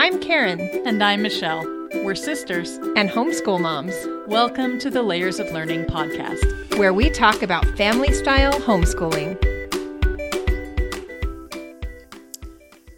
[0.00, 1.64] I'm Karen And I'm Michelle.
[2.04, 2.76] We're sisters.
[2.94, 3.96] and homeschool moms,
[4.28, 6.78] Welcome to the Layers of Learning podcast.
[6.78, 9.36] where we talk about family style homeschooling.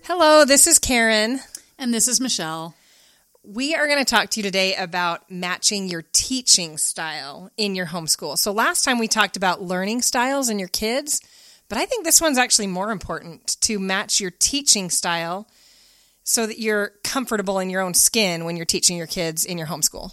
[0.05, 1.41] Hello, this is Karen.
[1.79, 2.75] And this is Michelle.
[3.43, 7.87] We are going to talk to you today about matching your teaching style in your
[7.87, 8.37] homeschool.
[8.37, 11.23] So, last time we talked about learning styles in your kids,
[11.71, 15.49] but I think this one's actually more important to match your teaching style
[16.31, 19.67] so that you're comfortable in your own skin when you're teaching your kids in your
[19.67, 20.13] homeschool.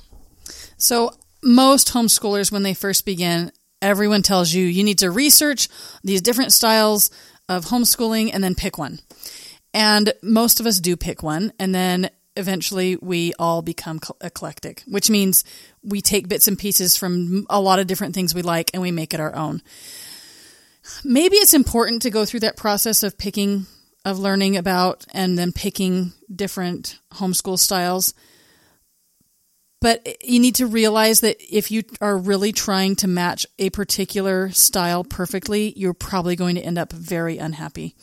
[0.76, 3.52] So, most homeschoolers, when they first begin,
[3.84, 5.70] everyone tells you you need to research
[6.04, 7.12] these different styles
[7.48, 8.98] of homeschooling and then pick one.
[9.76, 15.12] And most of us do pick one, and then eventually we all become eclectic, which
[15.12, 15.44] means
[15.84, 18.90] we take bits and pieces from a lot of different things we like and we
[18.90, 19.62] make it our own.
[21.04, 23.68] Maybe it's important to go through that process of picking,
[24.10, 28.14] of learning about, and then picking different homeschool styles
[29.80, 34.50] but you need to realize that if you are really trying to match a particular
[34.50, 37.96] style perfectly, you're probably going to end up very unhappy.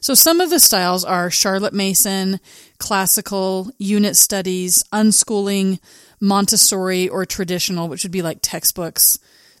[0.00, 2.38] So some of the styles are Charlotte Mason,
[2.78, 5.80] classical, unit studies, unschooling,
[6.20, 9.18] Montessori, or traditional, which would be like textbooks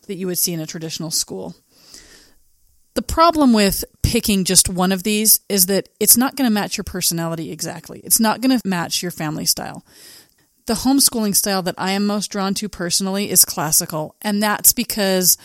[0.08, 1.54] that you would see in a traditional school.
[2.94, 6.76] The problem with picking just one of these is that it's not going to match
[6.76, 8.00] your personality exactly.
[8.00, 9.82] It's not going to match your family style
[10.66, 14.14] the homeschooling style that I am most drawn to personally is classical.
[14.22, 15.36] And that's because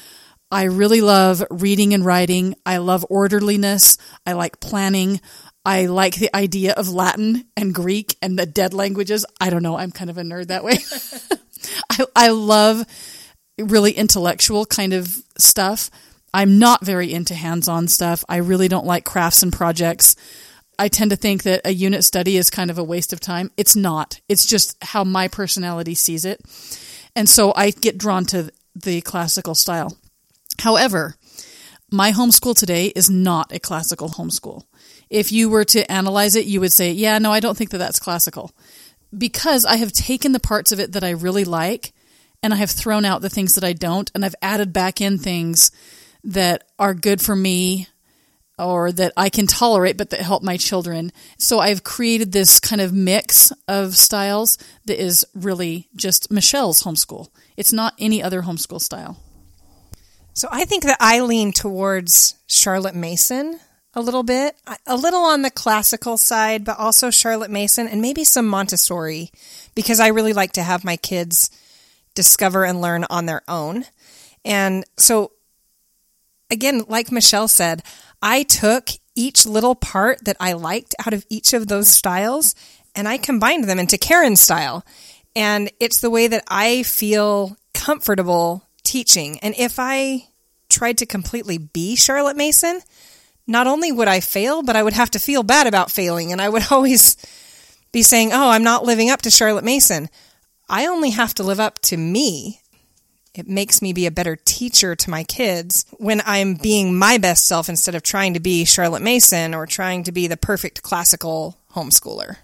[0.52, 2.56] I really love reading and writing.
[2.66, 3.98] I love orderliness.
[4.26, 5.20] I like planning.
[5.66, 9.26] I like the idea of Latin and Greek and the dead languages.
[9.42, 9.78] I don't know.
[9.78, 10.78] I'm kind of a nerd that way.
[11.89, 12.86] I, I love
[13.58, 15.89] really intellectual kind of stuff.
[16.38, 18.24] I'm not very into hands on stuff.
[18.30, 20.16] I really don't like crafts and projects.
[20.78, 23.50] I tend to think that a unit study is kind of a waste of time.
[23.58, 24.22] It's not.
[24.30, 26.40] It's just how my personality sees it.
[27.16, 29.98] And so I get drawn to the classical style.
[30.60, 31.16] However,
[31.92, 34.66] my homeschool today is not a classical homeschool.
[35.10, 37.80] If you were to analyze it, you would say, yeah, no, I don't think that
[37.80, 38.52] that's classical.
[39.17, 41.94] Because I have taken the parts of it that I really like
[42.44, 45.17] and I have thrown out the things that I don't, and I've added back in
[45.17, 45.72] things
[46.27, 47.88] that are good for me
[48.60, 51.11] or that I can tolerate, but that help my children.
[51.38, 57.30] So I've created this kind of mix of styles that is really just Michelle's homeschool.
[57.55, 59.17] It's not any other homeschool style.
[60.33, 63.60] So I think that I lean towards Charlotte Mason
[63.93, 64.55] a little bit,
[64.86, 69.32] a little on the classical side, but also Charlotte Mason and maybe some Montessori
[69.73, 71.49] because I really like to have my kids
[72.14, 73.86] discover and learn on their own.
[74.45, 75.32] And so,
[76.50, 77.84] again, like Michelle said,
[78.22, 82.56] I took each little part that I liked out of each of those styles
[82.96, 84.86] and I combined them into Karen's style.
[85.36, 89.40] And it's the way that I feel comfortable teaching.
[89.40, 90.28] And if I
[90.70, 92.82] tried to completely be Charlotte Mason,
[93.46, 96.32] not only would I fail, but I would have to feel bad about failing.
[96.32, 97.18] And I would always
[97.92, 100.10] be saying, Oh, I'm not living up to Charlotte Mason.
[100.70, 102.62] I only have to live up to me.
[103.37, 107.45] It makes me be a better teacher to my kids when I'm being my best
[107.45, 111.55] self instead of trying to be Charlotte Mason or trying to be the perfect classical
[111.73, 112.37] homeschooler.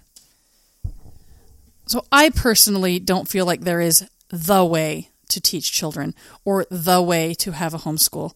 [1.86, 7.02] So I personally don't feel like there is the way to teach children or the
[7.02, 8.32] way to have a homeschool.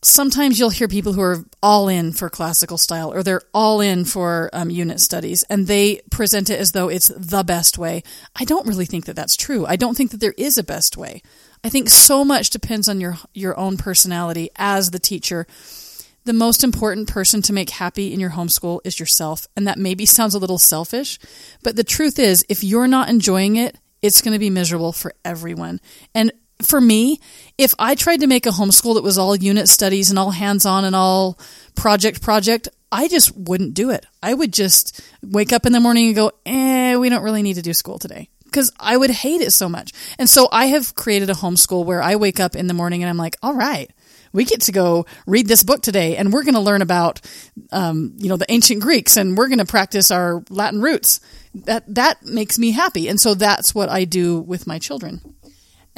[0.00, 4.04] Sometimes you'll hear people who are all in for classical style or they're all in
[4.04, 8.04] for um, unit studies and they present it as though it's the best way.
[8.36, 9.66] I don't really think that that's true.
[9.66, 11.20] I don't think that there is a best way.
[11.64, 15.46] I think so much depends on your your own personality as the teacher.
[16.24, 20.04] The most important person to make happy in your homeschool is yourself, and that maybe
[20.04, 21.18] sounds a little selfish,
[21.62, 25.14] but the truth is if you're not enjoying it, it's going to be miserable for
[25.24, 25.80] everyone.
[26.14, 26.32] And
[26.62, 27.20] for me,
[27.56, 30.66] if I tried to make a homeschool that was all unit studies and all hands
[30.66, 31.38] on and all
[31.74, 34.06] project project, I just wouldn't do it.
[34.22, 37.54] I would just wake up in the morning and go, eh, we don't really need
[37.54, 38.28] to do school today.
[38.44, 39.92] Because I would hate it so much.
[40.18, 43.10] And so I have created a homeschool where I wake up in the morning and
[43.10, 43.90] I'm like, all right,
[44.32, 47.20] we get to go read this book today and we're going to learn about,
[47.72, 51.20] um, you know, the ancient Greeks and we're going to practice our Latin roots.
[51.66, 53.08] That, that makes me happy.
[53.08, 55.20] And so that's what I do with my children.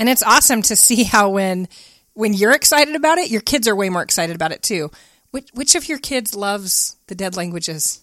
[0.00, 1.69] And it's awesome to see how when
[2.14, 4.91] when you're excited about it, your kids are way more excited about it too.
[5.31, 8.02] Which which of your kids loves the dead languages?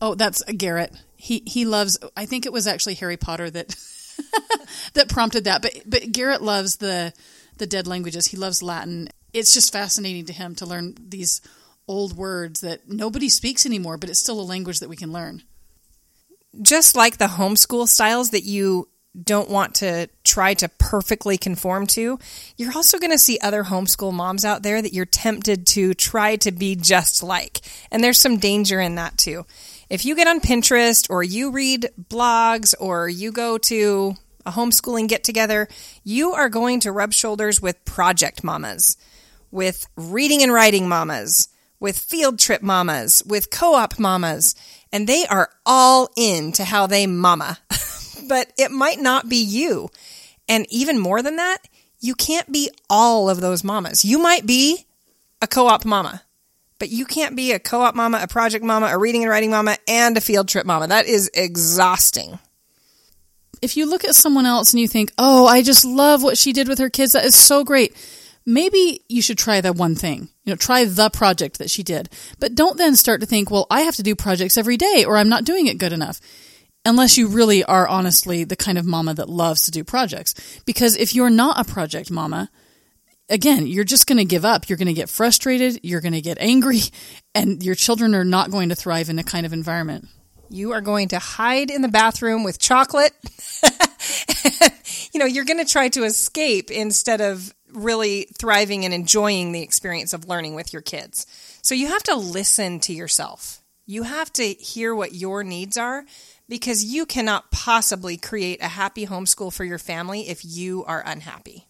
[0.00, 0.92] Oh, that's uh, Garrett.
[1.16, 1.98] He he loves.
[2.16, 3.74] I think it was actually Harry Potter that
[4.94, 5.62] that prompted that.
[5.62, 7.14] But but Garrett loves the
[7.58, 8.26] the dead languages.
[8.26, 9.08] He loves Latin.
[9.32, 11.40] It's just fascinating to him to learn these
[11.88, 15.42] old words that nobody speaks anymore, but it's still a language that we can learn.
[16.60, 18.88] just like the homeschool styles that you
[19.20, 22.18] don't want to try to perfectly conform to,
[22.56, 26.36] you're also going to see other homeschool moms out there that you're tempted to try
[26.36, 27.60] to be just like.
[27.90, 29.44] And there's some danger in that too.
[29.90, 34.14] If you get on Pinterest or you read blogs or you go to
[34.46, 35.68] a homeschooling get together,
[36.02, 38.96] you are going to rub shoulders with project mamas,
[39.50, 41.48] with reading and writing mamas,
[41.78, 44.54] with field trip mamas, with co op mamas,
[44.92, 47.58] and they are all into how they mama.
[48.32, 49.90] but it might not be you.
[50.48, 51.58] And even more than that,
[52.00, 54.06] you can't be all of those mamas.
[54.06, 54.86] You might be
[55.42, 56.22] a co op mama,
[56.78, 59.50] but you can't be a co op mama, a project mama, a reading and writing
[59.50, 60.86] mama, and a field trip mama.
[60.86, 62.38] That is exhausting.
[63.60, 66.54] If you look at someone else and you think, oh, I just love what she
[66.54, 67.94] did with her kids, that is so great.
[68.46, 70.30] Maybe you should try that one thing.
[70.44, 72.08] You know, try the project that she did.
[72.40, 75.18] But don't then start to think, well, I have to do projects every day or
[75.18, 76.18] I'm not doing it good enough
[76.84, 80.60] unless you really are honestly the kind of mama that loves to do projects.
[80.64, 82.50] Because if you're not a project mama,
[83.28, 84.68] again, you're just going to give up.
[84.68, 85.80] You're going to get frustrated.
[85.82, 86.80] You're going to get angry,
[87.34, 90.08] and your children are not going to thrive in a kind of environment.
[90.50, 93.14] You are going to hide in the bathroom with chocolate.
[95.12, 99.62] you know, you're going to try to escape instead of really thriving and enjoying the
[99.62, 101.26] experience of learning with your kids.
[101.62, 103.62] So you have to listen to yourself.
[103.86, 106.04] You have to hear what your needs are
[106.52, 111.66] because you cannot possibly create a happy homeschool for your family if you are unhappy.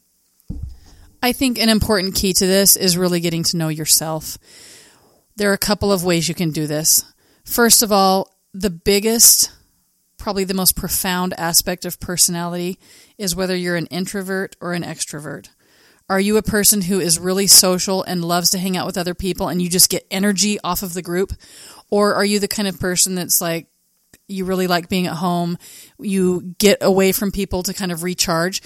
[1.23, 4.39] I think an important key to this is really getting to know yourself.
[5.37, 7.05] There are a couple of ways you can do this.
[7.45, 9.53] First of all, the biggest,
[10.19, 12.77] probably the most profound aspect of personality
[13.19, 15.49] is whether you're an introvert or an extrovert.
[16.11, 19.15] Are you a person who is really social and loves to hang out with other
[19.15, 21.33] people and you just get energy off of the group?
[21.89, 23.69] Or are you the kind of person that's like,
[24.33, 25.59] you really like being at home,
[25.99, 28.63] you get away from people to kind of recharge,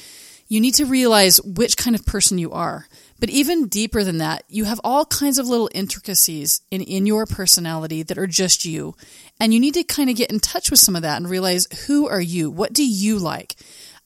[0.48, 2.86] you need to realize which kind of person you are.
[3.18, 7.26] But even deeper than that, you have all kinds of little intricacies in, in your
[7.26, 8.94] personality that are just you.
[9.40, 11.66] And you need to kind of get in touch with some of that and realize
[11.86, 12.50] who are you?
[12.50, 13.56] What do you like?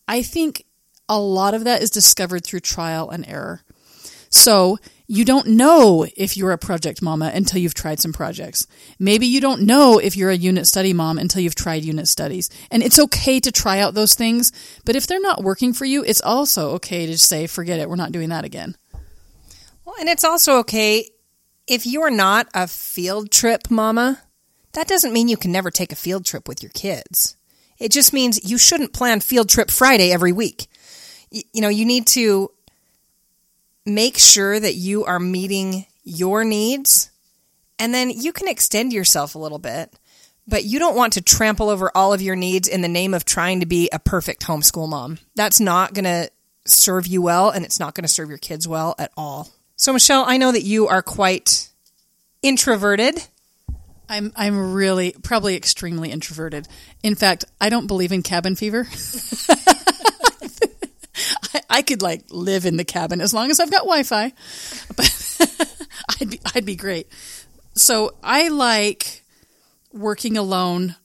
[0.09, 0.65] I think
[1.09, 3.63] a lot of that is discovered through trial and error.
[4.31, 4.79] So
[5.11, 8.69] you don't know if you're a project mama until you've tried some projects.
[9.01, 12.49] Maybe you don't know if you're a unit study mom until you've tried unit studies.
[12.71, 14.53] And it's okay to try out those things,
[14.85, 17.97] but if they're not working for you, it's also okay to say, forget it, we're
[17.97, 18.77] not doing that again.
[19.85, 21.11] Well, and it's also okay
[21.67, 24.23] if you're not a field trip mama,
[24.75, 27.37] that doesn't mean you can never take a field trip with your kids.
[27.81, 30.69] It just means you shouldn't plan field trip Friday every week.
[31.33, 32.53] You know, you need to
[33.95, 37.11] make sure that you are meeting your needs
[37.79, 39.93] and then you can extend yourself a little bit
[40.47, 43.25] but you don't want to trample over all of your needs in the name of
[43.25, 46.31] trying to be a perfect homeschool mom that's not going to
[46.65, 49.93] serve you well and it's not going to serve your kids well at all so
[49.93, 51.69] michelle i know that you are quite
[52.43, 53.23] introverted
[54.11, 56.67] I'm I'm really probably extremely introverted.
[57.03, 58.89] In fact, I don't believe in cabin fever.
[61.55, 64.33] I, I, could like live in the cabin as long as I've got Wi-Fi,
[64.97, 65.87] but
[66.21, 67.09] I'd be I'd be great.
[67.75, 69.25] So I like
[69.93, 70.97] working alone.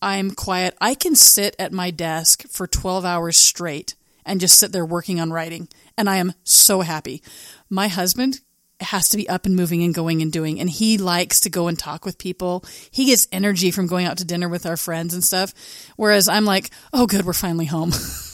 [0.00, 0.76] I'm quiet.
[0.80, 5.20] I can sit at my desk for 12 hours straight and just sit there working
[5.20, 7.22] on writing, and I am so happy.
[7.70, 8.40] My husband
[8.82, 10.60] has to be up and moving and going and doing.
[10.60, 12.64] And he likes to go and talk with people.
[12.90, 15.54] He gets energy from going out to dinner with our friends and stuff.
[15.96, 17.92] Whereas I'm like, oh, good, we're finally home.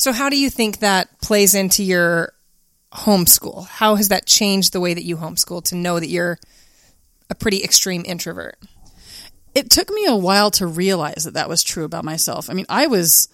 [0.00, 2.32] So, how do you think that plays into your
[2.90, 3.66] homeschool?
[3.66, 6.38] How has that changed the way that you homeschool to know that you're
[7.28, 8.56] a pretty extreme introvert?
[9.54, 12.48] It took me a while to realize that that was true about myself.
[12.48, 13.28] I mean, I was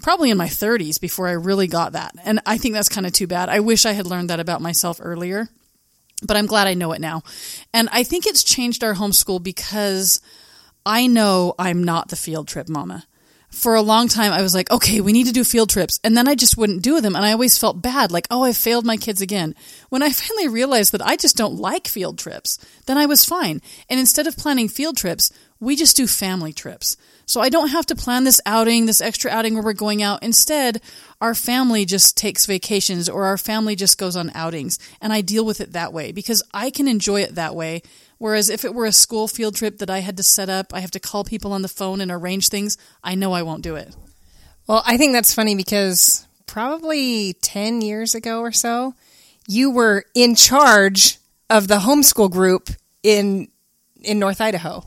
[0.00, 2.14] probably in my 30s before I really got that.
[2.24, 3.48] And I think that's kind of too bad.
[3.48, 5.48] I wish I had learned that about myself earlier,
[6.22, 7.24] but I'm glad I know it now.
[7.74, 10.20] And I think it's changed our homeschool because
[10.84, 13.06] I know I'm not the field trip mama
[13.56, 15.98] for a long time I was like, okay, we need to do field trips.
[16.04, 17.16] And then I just wouldn't do them.
[17.16, 19.54] And I always felt bad, like, oh, I failed my kids again.
[19.88, 23.62] When I finally realized that I just don't like field trips, then I was fine.
[23.88, 26.98] And instead of planning field trips, we just do family trips.
[27.24, 30.22] So I don't have to plan this outing, this extra outing where we're going out.
[30.22, 30.82] Instead,
[31.20, 34.78] our family just takes vacations or our family just goes on outings.
[35.00, 37.82] And I deal with it that way because I can enjoy it that way
[38.18, 40.80] Whereas if it were a school field trip that I had to set up, I
[40.80, 43.76] have to call people on the phone and arrange things, I know I won't do
[43.76, 43.94] it.
[44.66, 48.94] Well, I think that's funny because probably 10 years ago or so,
[49.46, 51.18] you were in charge
[51.50, 52.70] of the homeschool group
[53.02, 53.48] in
[54.02, 54.84] in North Idaho.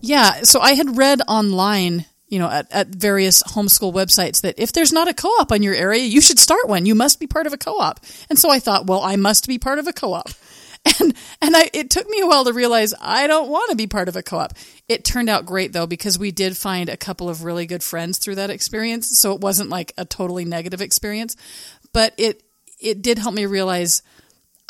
[0.00, 4.72] Yeah, so I had read online you know, at, at various homeschool websites that if
[4.72, 6.86] there's not a co-op in your area, you should start one.
[6.86, 8.00] You must be part of a co-op.
[8.30, 10.30] And so I thought, well, I must be part of a co-op.
[11.00, 13.86] And, and I, it took me a while to realize I don't want to be
[13.86, 14.52] part of a co-op.
[14.88, 18.18] It turned out great though, because we did find a couple of really good friends
[18.18, 19.18] through that experience.
[19.18, 21.36] So it wasn't like a totally negative experience,
[21.92, 22.42] but it,
[22.80, 24.02] it did help me realize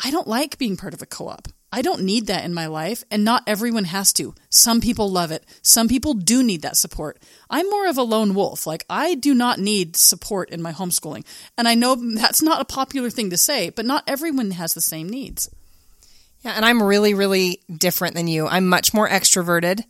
[0.03, 1.47] I don't like being part of a co-op.
[1.71, 4.35] I don't need that in my life, and not everyone has to.
[4.51, 5.43] Some people love it.
[5.63, 7.19] Some people do need that support.
[7.49, 8.67] I'm more of a lone wolf.
[8.67, 11.25] Like, I do not need support in my homeschooling.
[11.57, 14.81] And I know that's not a popular thing to say, but not everyone has the
[14.81, 15.49] same needs.
[16.43, 18.47] Yeah, and I'm really, really different than you.
[18.47, 19.83] I'm much more extroverted.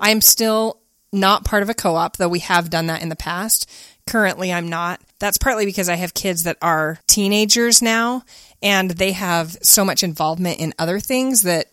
[0.00, 0.78] I'm still
[1.12, 3.70] not part of a co op, though we have done that in the past.
[4.06, 5.00] Currently, I'm not.
[5.18, 8.24] That's partly because I have kids that are teenagers now
[8.62, 11.66] and they have so much involvement in other things that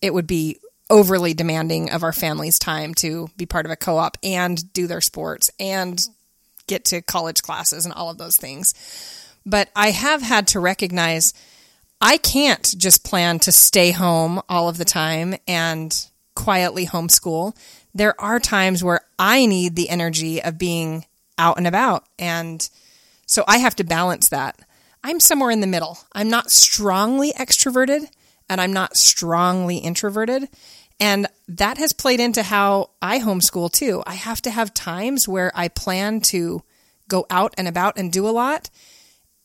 [0.00, 0.58] it would be
[0.90, 5.00] overly demanding of our family's time to be part of a co-op and do their
[5.00, 6.00] sports and
[6.66, 8.74] get to college classes and all of those things.
[9.44, 11.34] But I have had to recognize
[12.00, 17.56] I can't just plan to stay home all of the time and quietly homeschool.
[17.92, 21.04] There are times where I need the energy of being
[21.36, 22.04] out and about.
[22.18, 22.68] And
[23.26, 24.60] so I have to balance that.
[25.02, 25.98] I'm somewhere in the middle.
[26.12, 28.08] I'm not strongly extroverted
[28.48, 30.48] and I'm not strongly introverted.
[31.00, 34.02] And that has played into how I homeschool too.
[34.06, 36.62] I have to have times where I plan to
[37.08, 38.70] go out and about and do a lot.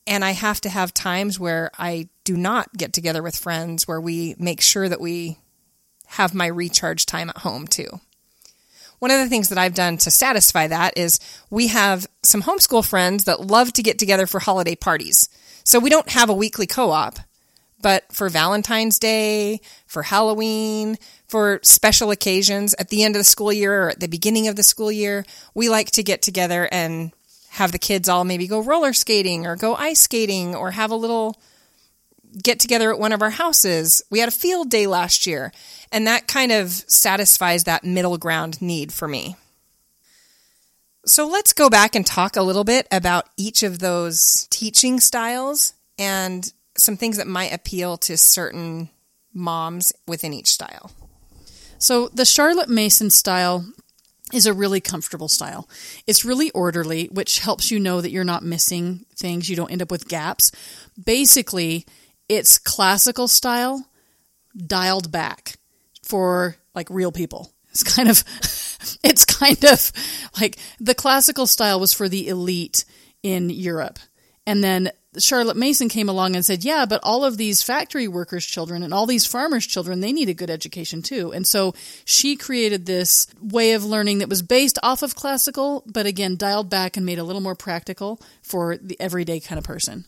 [0.06, 4.00] And I have to have times where I do not get together with friends, where
[4.00, 5.38] we make sure that we
[6.06, 7.88] have my recharge time at home too.
[8.98, 11.18] One of the things that I've done to satisfy that is
[11.50, 15.28] we have some homeschool friends that love to get together for holiday parties.
[15.64, 17.18] So we don't have a weekly co op,
[17.82, 20.96] but for Valentine's Day, for Halloween,
[21.28, 24.56] for special occasions at the end of the school year or at the beginning of
[24.56, 27.12] the school year, we like to get together and
[27.54, 30.96] have the kids all maybe go roller skating or go ice skating or have a
[30.96, 31.40] little
[32.42, 34.02] get together at one of our houses.
[34.10, 35.52] We had a field day last year,
[35.92, 39.36] and that kind of satisfies that middle ground need for me.
[41.06, 45.74] So let's go back and talk a little bit about each of those teaching styles
[45.96, 48.88] and some things that might appeal to certain
[49.32, 50.90] moms within each style.
[51.78, 53.66] So, the Charlotte Mason style
[54.32, 55.68] is a really comfortable style.
[56.06, 59.82] It's really orderly, which helps you know that you're not missing things, you don't end
[59.82, 60.50] up with gaps.
[61.02, 61.86] Basically,
[62.28, 63.86] it's classical style
[64.56, 65.56] dialed back
[66.02, 67.52] for like real people.
[67.70, 68.24] It's kind of
[69.04, 69.92] it's kind of
[70.40, 72.84] like the classical style was for the elite
[73.22, 73.98] in Europe.
[74.46, 74.90] And then
[75.22, 78.92] Charlotte Mason came along and said, "Yeah, but all of these factory workers' children and
[78.92, 83.26] all these farmers' children, they need a good education too." And so she created this
[83.40, 87.18] way of learning that was based off of classical, but again dialed back and made
[87.18, 90.04] a little more practical for the everyday kind of person.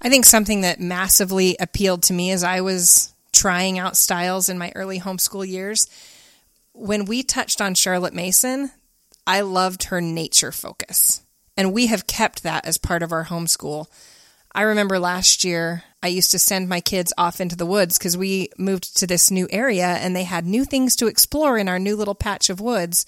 [0.00, 4.58] I think something that massively appealed to me as I was trying out styles in
[4.58, 5.88] my early homeschool years
[6.76, 8.70] when we touched on Charlotte Mason,
[9.26, 11.22] I loved her nature focus.
[11.56, 13.86] And we have kept that as part of our homeschool.
[14.56, 18.16] I remember last year, I used to send my kids off into the woods because
[18.16, 21.78] we moved to this new area and they had new things to explore in our
[21.78, 23.04] new little patch of woods.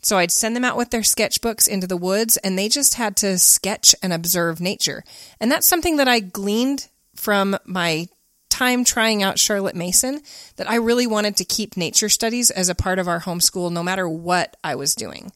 [0.00, 3.14] So I'd send them out with their sketchbooks into the woods and they just had
[3.18, 5.04] to sketch and observe nature.
[5.38, 8.08] And that's something that I gleaned from my
[8.48, 10.22] time trying out Charlotte Mason
[10.56, 13.82] that I really wanted to keep nature studies as a part of our homeschool no
[13.82, 15.30] matter what I was doing.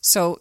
[0.00, 0.38] So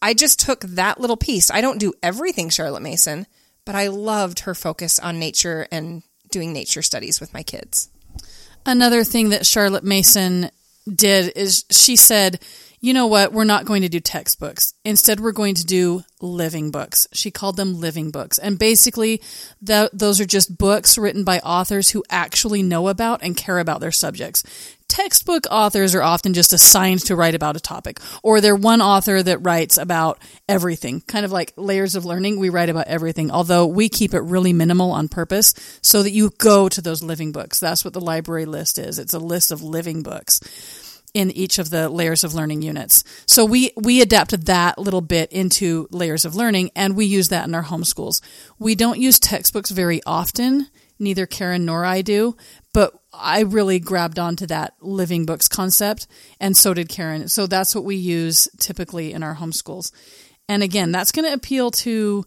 [0.00, 1.50] I just took that little piece.
[1.50, 3.26] I don't do everything Charlotte Mason,
[3.64, 7.88] but I loved her focus on nature and doing nature studies with my kids.
[8.66, 10.50] Another thing that Charlotte Mason
[10.92, 12.40] did is she said,
[12.84, 13.32] you know what?
[13.32, 14.74] We're not going to do textbooks.
[14.84, 17.06] Instead, we're going to do living books.
[17.14, 18.36] She called them living books.
[18.36, 19.22] And basically,
[19.62, 23.80] the, those are just books written by authors who actually know about and care about
[23.80, 24.44] their subjects.
[24.86, 29.22] Textbook authors are often just assigned to write about a topic, or they're one author
[29.22, 32.38] that writes about everything, kind of like layers of learning.
[32.38, 36.32] We write about everything, although we keep it really minimal on purpose so that you
[36.36, 37.58] go to those living books.
[37.58, 38.98] That's what the library list is.
[38.98, 40.83] It's a list of living books
[41.14, 43.04] in each of the layers of learning units.
[43.26, 47.46] So we, we adapted that little bit into layers of learning and we use that
[47.46, 48.20] in our homeschools.
[48.58, 50.66] We don't use textbooks very often.
[50.98, 52.36] Neither Karen nor I do,
[52.72, 56.06] but I really grabbed onto that living books concept
[56.40, 57.28] and so did Karen.
[57.28, 59.92] So that's what we use typically in our homeschools.
[60.48, 62.24] And again, that's going to appeal to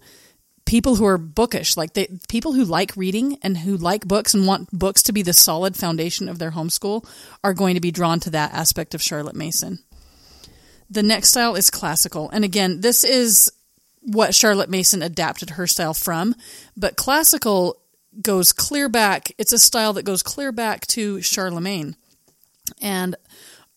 [0.67, 4.45] people who are bookish, like they, people who like reading and who like books and
[4.45, 7.07] want books to be the solid foundation of their homeschool
[7.43, 9.79] are going to be drawn to that aspect of Charlotte Mason.
[10.89, 12.29] The next style is classical.
[12.29, 13.51] And again, this is
[14.01, 16.35] what Charlotte Mason adapted her style from.
[16.75, 17.81] But classical
[18.21, 19.31] goes clear back.
[19.37, 21.95] It's a style that goes clear back to Charlemagne
[22.81, 23.15] and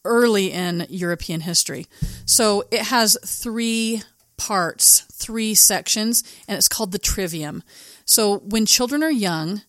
[0.04, 1.86] early in European history.
[2.26, 4.02] So it has three
[4.40, 7.62] parts, three sections, and it's called the trivium.
[8.06, 9.60] So when children are young,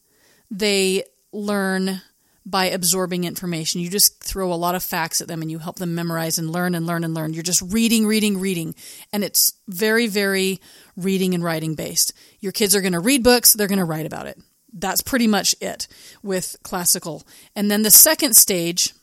[0.49, 2.01] they learn
[2.45, 3.81] by absorbing information.
[3.81, 6.49] You just throw a lot of facts at them and you help them memorize and
[6.49, 7.33] learn and learn and learn.
[7.33, 8.73] You're just reading, reading, reading.
[9.11, 10.61] And it's very, very
[10.95, 12.13] reading and writing based.
[12.39, 14.39] Your kids are going to read books, they're going to write about it.
[14.71, 15.89] That's pretty much it
[16.23, 17.23] with classical.
[17.57, 18.93] And then the second stage,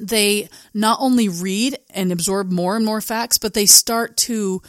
[0.00, 4.62] they not only read and absorb more and more facts, but they start to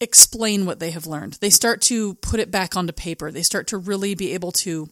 [0.00, 1.34] explain what they have learned.
[1.34, 3.30] They start to put it back onto paper.
[3.30, 4.88] They start to really be able to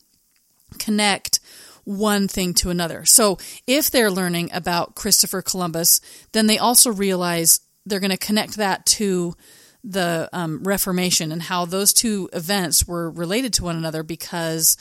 [0.79, 1.41] connect
[1.85, 3.05] one thing to another.
[3.05, 6.01] So if they're learning about Christopher Columbus,
[6.33, 9.35] then they also realize they're going to connect that to
[9.83, 14.79] the um, Reformation and how those two events were related to one another because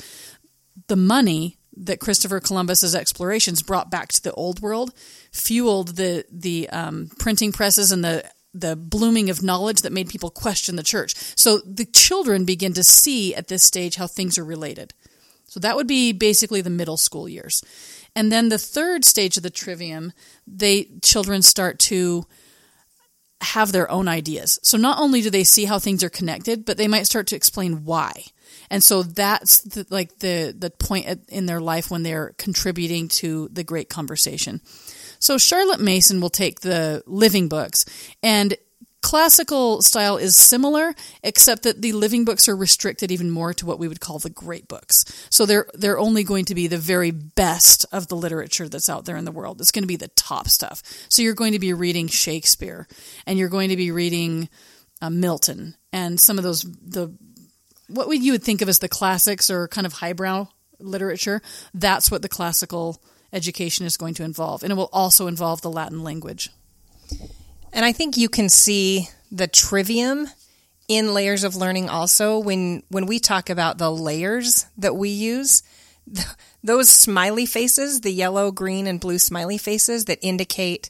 [0.88, 4.94] the money that Christopher Columbus's explorations brought back to the old world
[5.32, 10.30] fueled the the um, printing presses and the the blooming of knowledge that made people
[10.30, 11.16] question the church.
[11.36, 14.94] So the children begin to see at this stage how things are related.
[15.48, 17.64] So that would be basically the middle school years.
[18.16, 20.14] And then the third stage of the trivium,
[20.46, 22.26] they children start to
[23.42, 24.60] have their own ideas.
[24.64, 27.36] So not only do they see how things are connected, but they might start to
[27.36, 28.26] explain why.
[28.74, 33.48] And so that's the, like the the point in their life when they're contributing to
[33.50, 34.62] the great conversation.
[35.20, 37.86] So Charlotte Mason will take the living books.
[38.24, 38.58] And
[39.04, 43.78] classical style is similar except that the living books are restricted even more to what
[43.78, 45.06] we would call the great books.
[45.30, 49.06] So they're they're only going to be the very best of the literature that's out
[49.06, 49.62] there in the world.
[49.62, 50.82] It's going to be the top stuff.
[51.10, 52.88] So you're going to be reading shakespeare
[53.28, 54.50] and you're going to be reading
[55.00, 57.14] uh, milton and some of those the
[57.94, 60.48] what you would think of as the classics or kind of highbrow
[60.80, 61.42] literature?
[61.74, 63.02] That's what the classical
[63.32, 66.50] education is going to involve and it will also involve the latin language.
[67.74, 70.28] And I think you can see the trivium
[70.88, 72.38] in layers of learning also.
[72.38, 75.64] When when we talk about the layers that we use
[76.64, 80.90] those smiley faces the yellow green and blue smiley faces that indicate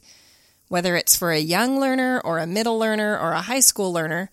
[0.68, 4.30] whether it's for a young learner or a middle learner or a high school learner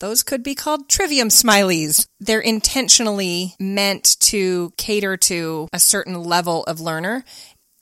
[0.00, 2.06] those could be called trivium smileys.
[2.18, 7.24] They're intentionally meant to cater to a certain level of learner.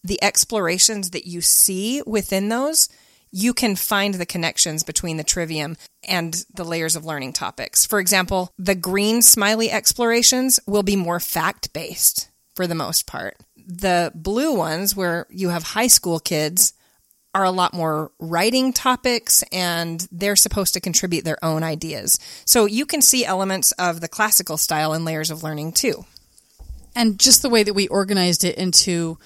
[0.05, 2.89] The explorations that you see within those
[3.31, 5.77] you can find the connections between the trivium
[6.07, 7.85] and the layers of learning topics.
[7.85, 13.37] For example, the green smiley explorations will be more fact based for the most part.
[13.57, 16.73] The blue ones, where you have high school kids,
[17.35, 22.19] are a lot more writing topics and they're supposed to contribute their own ideas.
[22.45, 26.05] So you can see elements of the classical style in layers of learning too.
[26.97, 29.19] And just the way that we organized it into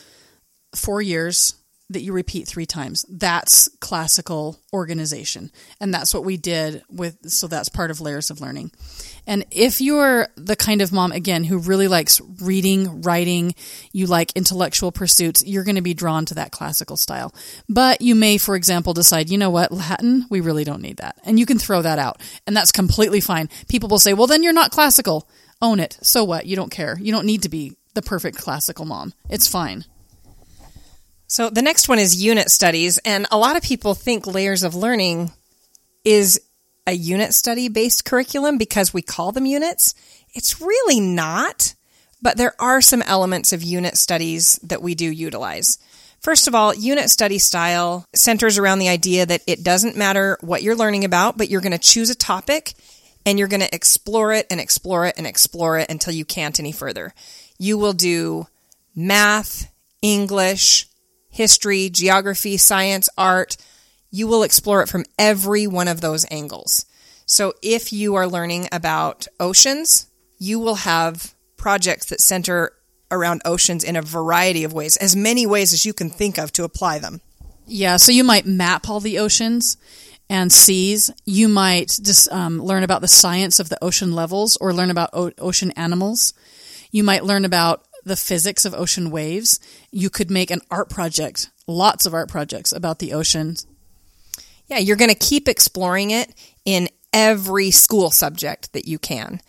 [0.74, 1.54] four years
[1.92, 3.04] that you repeat three times.
[3.08, 5.50] That's classical organization.
[5.80, 8.72] And that's what we did with, so that's part of layers of learning.
[9.26, 13.54] And if you're the kind of mom, again, who really likes reading, writing,
[13.92, 17.32] you like intellectual pursuits, you're going to be drawn to that classical style.
[17.68, 21.16] But you may, for example, decide, you know what, Latin, we really don't need that.
[21.24, 22.20] And you can throw that out.
[22.46, 23.48] And that's completely fine.
[23.68, 25.28] People will say, well, then you're not classical.
[25.60, 25.96] Own it.
[26.02, 26.46] So what?
[26.46, 26.98] You don't care.
[27.00, 29.12] You don't need to be the perfect classical mom.
[29.28, 29.84] It's fine.
[31.32, 32.98] So the next one is unit studies.
[33.06, 35.32] And a lot of people think layers of learning
[36.04, 36.38] is
[36.86, 39.94] a unit study based curriculum because we call them units.
[40.34, 41.74] It's really not,
[42.20, 45.78] but there are some elements of unit studies that we do utilize.
[46.20, 50.62] First of all, unit study style centers around the idea that it doesn't matter what
[50.62, 52.74] you're learning about, but you're going to choose a topic
[53.24, 56.60] and you're going to explore it and explore it and explore it until you can't
[56.60, 57.14] any further.
[57.58, 58.48] You will do
[58.94, 60.88] math, English,
[61.32, 63.56] history, geography, science, art.
[64.12, 66.86] You will explore it from every one of those angles.
[67.26, 70.06] So if you are learning about oceans,
[70.38, 72.72] you will have projects that center
[73.10, 76.52] around oceans in a variety of ways, as many ways as you can think of
[76.52, 77.20] to apply them.
[77.66, 79.76] Yeah, so you might map all the oceans
[80.28, 81.10] and seas.
[81.24, 85.10] You might just um, learn about the science of the ocean levels or learn about
[85.12, 86.34] o- ocean animals.
[86.90, 89.60] You might learn about the physics of ocean waves.
[89.90, 93.66] You could make an art project, lots of art projects about the oceans.
[94.66, 96.32] Yeah, you're going to keep exploring it
[96.64, 99.40] in every school subject that you can.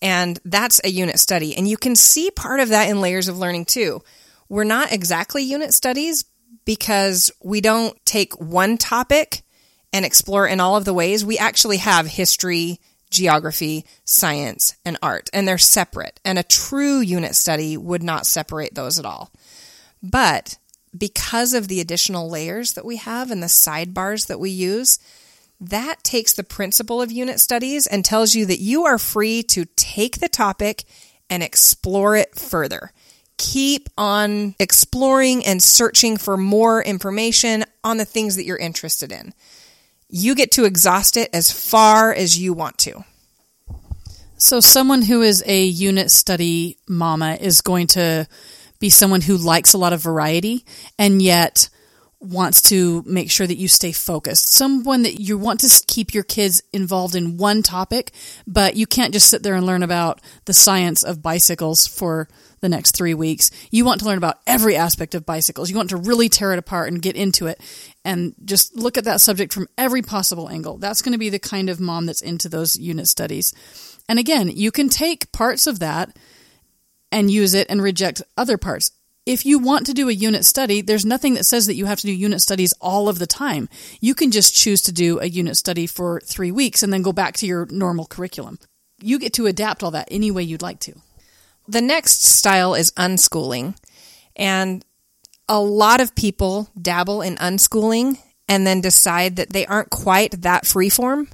[0.00, 1.56] And that's a unit study.
[1.56, 4.02] And you can see part of that in layers of learning too.
[4.48, 6.24] We're not exactly unit studies,
[6.64, 9.42] because we don't take one topic
[9.90, 11.24] and explore in all of the ways.
[11.24, 12.78] We actually have history,
[13.10, 16.20] geography, science, and art, and they're separate.
[16.24, 19.30] And a true unit study would not separate those at all.
[20.02, 20.58] But
[20.96, 24.98] because of the additional layers that we have and the sidebars that we use,
[25.60, 29.64] that takes the principle of unit studies and tells you that you are free to
[29.76, 30.84] take the topic
[31.28, 32.92] and explore it further.
[33.36, 39.32] Keep on exploring and searching for more information on the things that you're interested in.
[40.08, 43.04] You get to exhaust it as far as you want to.
[44.36, 48.26] So, someone who is a unit study mama is going to
[48.78, 50.64] be someone who likes a lot of variety
[50.98, 51.68] and yet
[52.20, 54.48] wants to make sure that you stay focused.
[54.52, 58.12] Someone that you want to keep your kids involved in one topic,
[58.46, 62.28] but you can't just sit there and learn about the science of bicycles for
[62.60, 63.50] the next three weeks.
[63.70, 65.70] You want to learn about every aspect of bicycles.
[65.70, 67.60] You want to really tear it apart and get into it
[68.04, 70.78] and just look at that subject from every possible angle.
[70.78, 73.52] That's going to be the kind of mom that's into those unit studies.
[74.08, 76.16] And again, you can take parts of that
[77.10, 78.90] and use it and reject other parts
[79.28, 82.00] if you want to do a unit study, there's nothing that says that you have
[82.00, 83.68] to do unit studies all of the time.
[84.00, 87.12] You can just choose to do a unit study for three weeks and then go
[87.12, 88.58] back to your normal curriculum.
[89.00, 90.94] You get to adapt all that any way you'd like to.
[91.68, 93.76] The next style is unschooling.
[94.34, 94.84] And
[95.48, 100.64] a lot of people dabble in unschooling and then decide that they aren't quite that
[100.64, 101.30] freeform.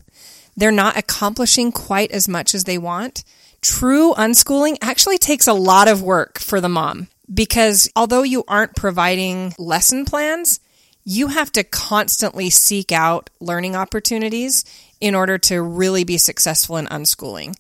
[0.56, 3.24] They're not accomplishing quite as much as they want.
[3.60, 8.76] True unschooling actually takes a lot of work for the mom because although you aren't
[8.76, 10.60] providing lesson plans,
[11.04, 14.64] you have to constantly seek out learning opportunities
[15.00, 17.54] in order to really be successful in unschooling.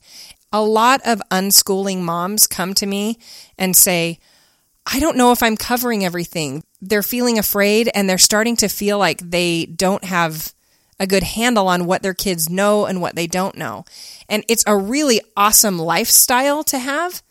[0.54, 3.18] A lot of unschooling moms come to me
[3.58, 4.20] and say,
[4.86, 6.62] I don't know if I'm covering everything.
[6.80, 10.54] They're feeling afraid and they're starting to feel like they don't have
[11.00, 13.84] a good handle on what their kids know and what they don't know.
[14.28, 17.22] And it's a really awesome lifestyle to have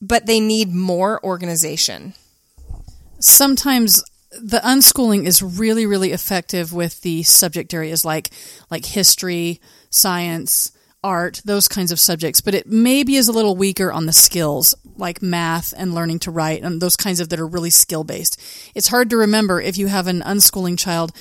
[0.00, 2.14] but they need more organization.
[3.18, 4.02] Sometimes
[4.40, 8.30] the unschooling is really really effective with the subject areas like
[8.70, 13.90] like history, science, art, those kinds of subjects, but it maybe is a little weaker
[13.92, 17.46] on the skills like math and learning to write and those kinds of that are
[17.46, 18.40] really skill based.
[18.74, 21.12] It's hard to remember if you have an unschooling child,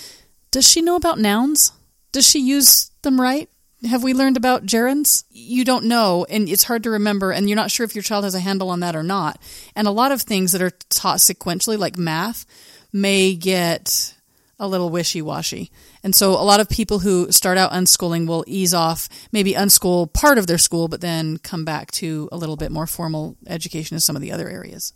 [0.52, 1.72] does she know about nouns?
[2.12, 3.50] Does she use them right?
[3.88, 5.24] have we learned about gerunds?
[5.30, 8.24] You don't know, and it's hard to remember, and you're not sure if your child
[8.24, 9.42] has a handle on that or not.
[9.76, 12.46] And a lot of things that are taught sequentially, like math,
[12.92, 14.15] may get
[14.60, 15.72] a little wishy washy.
[16.03, 20.12] And so a lot of people who start out unschooling will ease off, maybe unschool
[20.13, 23.95] part of their school, but then come back to a little bit more formal education
[23.95, 24.93] in some of the other areas.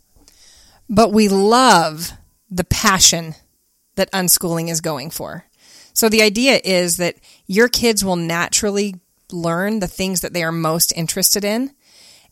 [0.88, 2.12] But we love
[2.50, 3.34] the passion
[3.96, 5.44] that unschooling is going for.
[5.92, 8.96] So the idea is that your kids will naturally
[9.30, 11.70] learn the things that they are most interested in.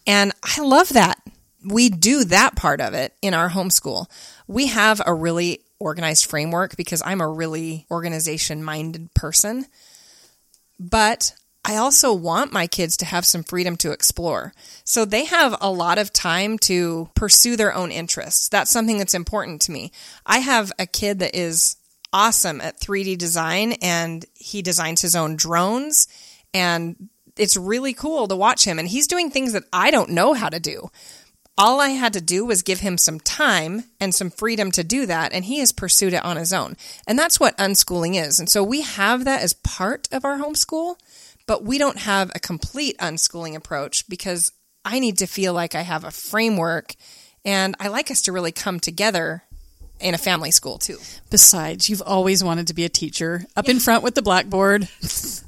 [0.06, 1.18] And I love that.
[1.64, 4.06] We do that part of it in our homeschool.
[4.48, 9.66] We have a really organized framework because I'm a really organization minded person.
[10.79, 14.53] But I also want my kids to have some freedom to explore.
[14.85, 18.49] So they have a lot of time to pursue their own interests.
[18.49, 19.92] That's something that's important to me.
[20.27, 21.77] I have a kid that is
[22.12, 26.09] awesome at 3D design and he designs his own drones
[26.53, 30.35] and it's really cool to watch him and he's doing things that I don't know
[30.35, 30.90] how to do.
[31.59, 35.05] All I had to do was give him some time and some freedom to do
[35.07, 36.77] that and he has pursued it on his own.
[37.07, 38.41] And that's what unschooling is.
[38.41, 40.97] And so we have that as part of our homeschool,
[41.47, 44.51] but we don't have a complete unschooling approach because
[44.85, 46.95] I need to feel like I have a framework
[47.45, 49.45] and I like us to really come together
[50.03, 50.99] in a family school too.
[51.31, 54.88] Besides, you've always wanted to be a teacher up in front with the blackboard.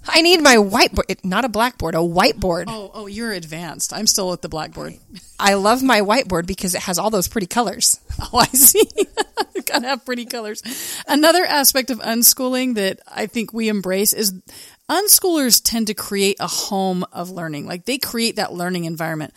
[0.09, 2.64] I need my whiteboard, not a blackboard, a whiteboard.
[2.69, 3.93] Oh, oh, you're advanced.
[3.93, 4.95] I'm still at the blackboard.
[5.38, 8.01] I love my whiteboard because it has all those pretty colors.
[8.33, 8.85] Oh, I see.
[9.67, 10.62] Gotta have pretty colors.
[11.09, 14.33] Another aspect of unschooling that I think we embrace is
[14.88, 17.67] unschoolers tend to create a home of learning.
[17.67, 19.35] Like they create that learning environment.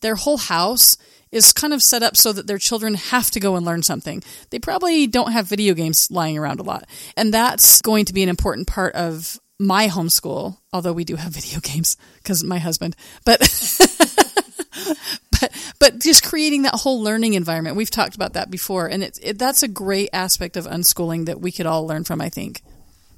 [0.00, 0.96] Their whole house
[1.32, 4.22] is kind of set up so that their children have to go and learn something.
[4.50, 6.88] They probably don't have video games lying around a lot.
[7.16, 11.32] And that's going to be an important part of my homeschool, although we do have
[11.32, 12.96] video games because my husband.
[13.24, 13.40] But
[15.40, 17.76] but but just creating that whole learning environment.
[17.76, 21.40] We've talked about that before and it's it, that's a great aspect of unschooling that
[21.40, 22.62] we could all learn from, I think.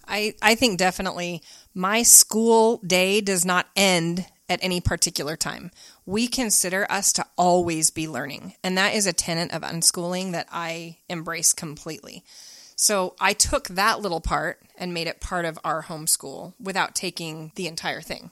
[0.07, 1.43] I I think definitely
[1.75, 5.71] my school day does not end at any particular time.
[6.05, 8.55] We consider us to always be learning.
[8.63, 12.25] And that is a tenet of unschooling that I embrace completely.
[12.77, 17.53] So I took that little part and made it part of our homeschool without taking
[17.55, 18.31] the entire thing.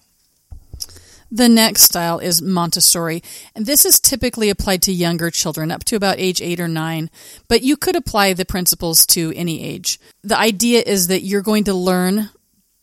[1.32, 3.22] The next style is Montessori,
[3.54, 7.08] and this is typically applied to younger children up to about age eight or nine,
[7.46, 10.00] but you could apply the principles to any age.
[10.22, 12.30] The idea is that you're going to learn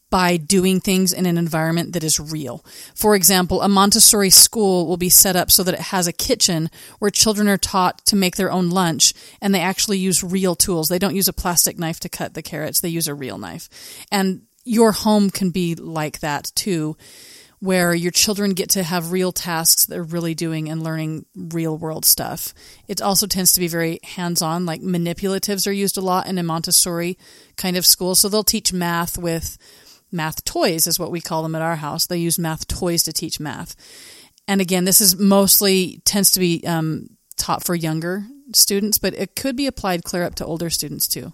[0.10, 2.64] by doing things in an environment that is real.
[2.96, 6.70] For example, a Montessori school will be set up so that it has a kitchen
[7.00, 10.88] where children are taught to make their own lunch and they actually use real tools.
[10.88, 13.70] They don't use a plastic knife to cut the carrots, they use a real knife.
[14.12, 16.98] And your home can be like that too
[17.60, 22.06] where your children get to have real tasks they're really doing and learning real world
[22.06, 22.54] stuff.
[22.88, 26.38] It also tends to be very hands on, like manipulatives are used a lot in
[26.38, 27.18] a Montessori
[27.56, 28.14] kind of school.
[28.14, 29.58] So they'll teach math with
[30.12, 32.06] math toys, is what we call them at our house.
[32.06, 33.76] They use math toys to teach math.
[34.48, 39.36] And again, this is mostly tends to be um, taught for younger students, but it
[39.36, 41.34] could be applied clear up to older students too.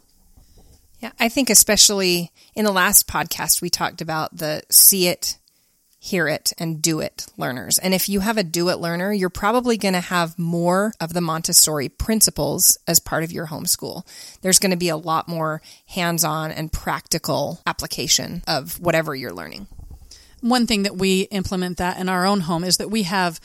[0.99, 5.37] Yeah, I think especially in the last podcast, we talked about the see it
[6.03, 7.77] hear it and do it learners.
[7.77, 11.13] And if you have a do it learner, you're probably going to have more of
[11.13, 14.05] the Montessori principles as part of your homeschool.
[14.41, 19.31] There's going to be a lot more hands on and practical application of whatever you're
[19.31, 19.67] learning.
[20.41, 23.39] One thing that we implement that in our own home is that we have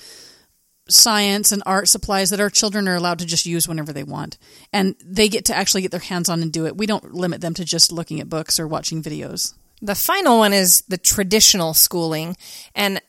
[0.89, 4.37] science and art supplies that our children are allowed to just use whenever they want.
[4.73, 6.77] And they get to actually get their hands on and do it.
[6.77, 9.55] We don't limit them to just looking at books or watching videos.
[9.81, 12.37] The final one is the traditional schooling.
[12.75, 13.01] And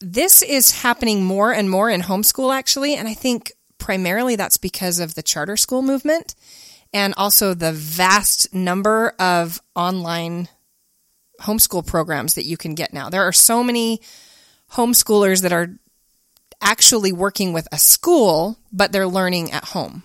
[0.00, 2.94] this is happening more and more in homeschool, actually.
[2.94, 6.34] And I think primarily that's because of the charter school movement
[6.92, 10.48] and also the vast number of online
[11.40, 13.10] homeschool programs that you can get now.
[13.10, 14.00] There are so many
[14.72, 15.78] homeschoolers that are
[16.60, 20.02] actually working with a school, but they're learning at home.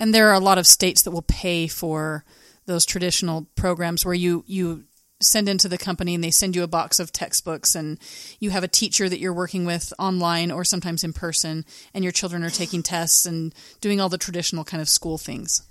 [0.00, 2.24] And there are a lot of states that will pay for
[2.66, 4.84] those traditional programs where you, you
[5.24, 7.98] send into the company and they send you a box of textbooks and
[8.38, 12.12] you have a teacher that you're working with online or sometimes in person and your
[12.12, 15.62] children are taking tests and doing all the traditional kind of school things.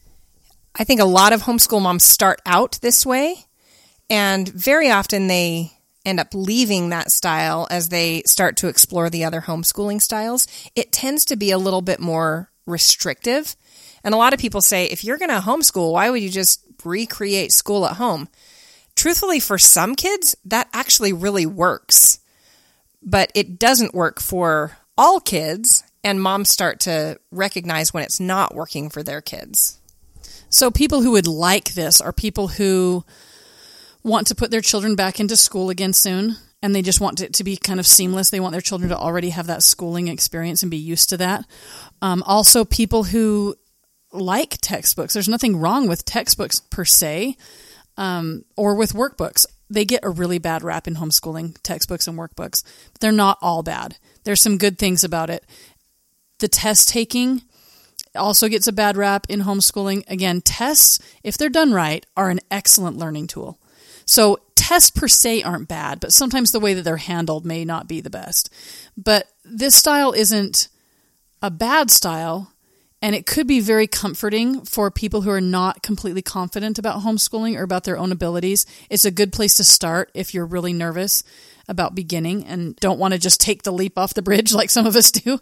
[0.75, 3.45] I think a lot of homeschool moms start out this way
[4.09, 5.71] and very often they
[6.05, 10.47] end up leaving that style as they start to explore the other homeschooling styles.
[10.75, 13.55] It tends to be a little bit more restrictive.
[14.03, 16.65] And a lot of people say, if you're going to homeschool, why would you just
[16.83, 18.27] recreate school at home?
[19.01, 22.19] Truthfully, for some kids, that actually really works.
[23.01, 28.53] But it doesn't work for all kids, and moms start to recognize when it's not
[28.53, 29.79] working for their kids.
[30.49, 33.03] So, people who would like this are people who
[34.03, 37.33] want to put their children back into school again soon and they just want it
[37.33, 38.29] to be kind of seamless.
[38.29, 41.45] They want their children to already have that schooling experience and be used to that.
[42.03, 43.55] Um, also, people who
[44.11, 45.13] like textbooks.
[45.13, 47.35] There's nothing wrong with textbooks per se
[47.97, 49.45] um, or with workbooks.
[49.69, 52.63] They get a really bad rap in homeschooling, textbooks and workbooks.
[52.91, 53.97] But they're not all bad.
[54.23, 55.45] There's some good things about it.
[56.39, 57.43] The test taking
[58.15, 60.03] also gets a bad rap in homeschooling.
[60.09, 63.59] Again, tests, if they're done right, are an excellent learning tool.
[64.05, 67.87] So tests per se aren't bad, but sometimes the way that they're handled may not
[67.87, 68.53] be the best.
[68.97, 70.67] But this style isn't
[71.41, 72.50] a bad style.
[73.01, 77.57] And it could be very comforting for people who are not completely confident about homeschooling
[77.57, 78.65] or about their own abilities.
[78.89, 81.23] It's a good place to start if you're really nervous
[81.67, 84.85] about beginning and don't want to just take the leap off the bridge like some
[84.85, 85.39] of us do.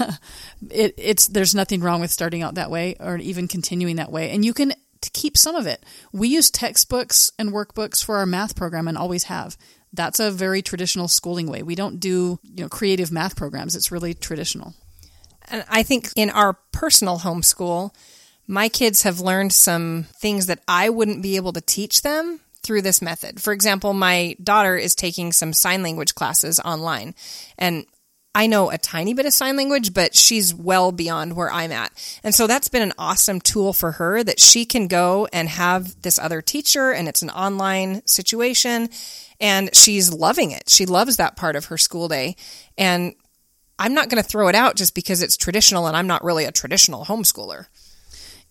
[0.70, 4.30] it, it's there's nothing wrong with starting out that way or even continuing that way,
[4.30, 4.72] and you can
[5.12, 5.84] keep some of it.
[6.12, 9.58] We use textbooks and workbooks for our math program and always have.
[9.92, 11.62] That's a very traditional schooling way.
[11.62, 13.76] We don't do you know creative math programs.
[13.76, 14.74] It's really traditional.
[15.50, 17.94] And I think in our personal homeschool,
[18.46, 22.82] my kids have learned some things that I wouldn't be able to teach them through
[22.82, 23.40] this method.
[23.40, 27.14] For example, my daughter is taking some sign language classes online,
[27.58, 27.86] and
[28.34, 31.92] I know a tiny bit of sign language, but she's well beyond where I'm at.
[32.24, 36.02] And so that's been an awesome tool for her that she can go and have
[36.02, 38.88] this other teacher, and it's an online situation,
[39.40, 40.68] and she's loving it.
[40.68, 42.34] She loves that part of her school day.
[42.76, 43.14] And
[43.78, 46.44] I'm not going to throw it out just because it's traditional and I'm not really
[46.44, 47.66] a traditional homeschooler.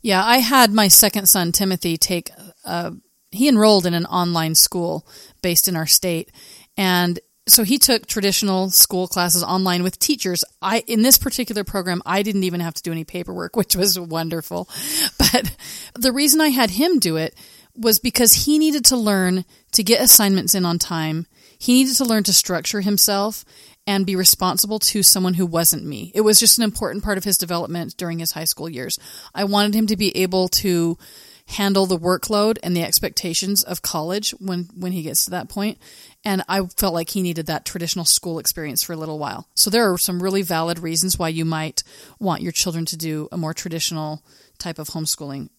[0.02, 2.30] Yeah, I had my second son, Timothy, take,
[2.66, 2.92] uh,
[3.32, 5.08] he enrolled in an online school
[5.42, 6.32] based in our state.
[6.76, 10.46] And so he took traditional school classes online with teachers.
[10.62, 14.00] I in this particular program, I didn't even have to do any paperwork, which was
[14.00, 14.70] wonderful.
[15.18, 15.56] But
[15.96, 17.36] the reason I had him do it
[17.76, 21.26] was because he needed to learn to get assignments in on time.
[21.58, 23.46] He needed to learn to structure himself
[23.86, 26.12] and be responsible to someone who wasn't me.
[26.16, 28.98] It was just an important part of his development during his high school years.
[29.36, 30.98] I wanted him to be able to
[31.46, 35.78] handle the workload and the expectations of college when when he gets to that point
[36.24, 39.50] and I felt like he needed that traditional school experience for a little while.
[39.54, 41.84] So there are some really valid reasons why you might
[42.18, 44.24] want your children to do a more traditional
[44.58, 45.50] type of homeschooling.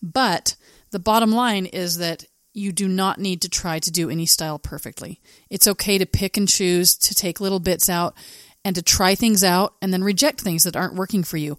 [0.00, 0.54] But
[0.92, 2.24] the bottom line is that
[2.56, 5.20] you do not need to try to do any style perfectly.
[5.50, 8.16] It's okay to pick and choose, to take little bits out,
[8.64, 11.58] and to try things out and then reject things that aren't working for you.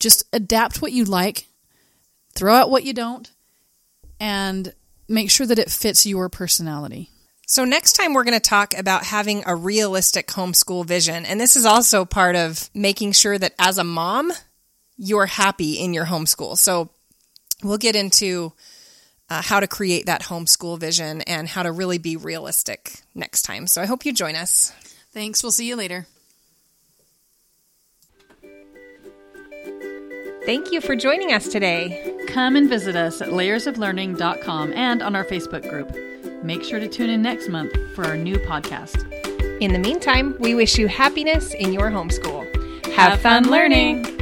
[0.00, 1.46] Just adapt what you like,
[2.34, 3.30] throw out what you don't,
[4.18, 4.74] and
[5.08, 7.08] make sure that it fits your personality.
[7.46, 11.24] So, next time we're going to talk about having a realistic homeschool vision.
[11.24, 14.32] And this is also part of making sure that as a mom,
[14.96, 16.58] you're happy in your homeschool.
[16.58, 16.90] So,
[17.62, 18.52] we'll get into
[19.32, 23.66] uh, how to create that homeschool vision and how to really be realistic next time.
[23.66, 24.72] So, I hope you join us.
[25.12, 25.42] Thanks.
[25.42, 26.06] We'll see you later.
[30.44, 32.14] Thank you for joining us today.
[32.28, 35.96] Come and visit us at layersoflearning.com and on our Facebook group.
[36.44, 39.08] Make sure to tune in next month for our new podcast.
[39.60, 42.44] In the meantime, we wish you happiness in your homeschool.
[42.94, 44.21] Have fun learning!